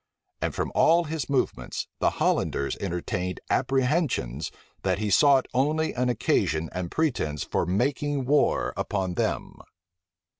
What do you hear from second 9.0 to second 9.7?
them.